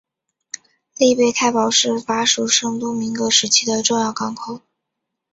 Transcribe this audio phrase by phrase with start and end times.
[0.97, 4.61] 利贝泰堡是法属圣多明戈时期的重要港口。